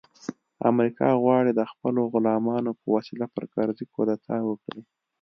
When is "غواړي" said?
1.23-1.51